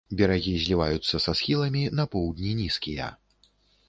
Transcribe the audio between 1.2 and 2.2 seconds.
са схіламі, на